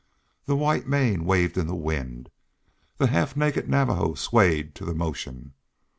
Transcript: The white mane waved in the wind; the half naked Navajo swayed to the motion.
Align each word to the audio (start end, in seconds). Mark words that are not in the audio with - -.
The 0.47 0.55
white 0.55 0.87
mane 0.87 1.25
waved 1.25 1.59
in 1.59 1.67
the 1.67 1.75
wind; 1.75 2.31
the 2.97 3.05
half 3.05 3.37
naked 3.37 3.69
Navajo 3.69 4.15
swayed 4.15 4.73
to 4.73 4.83
the 4.83 4.95
motion. 4.95 5.53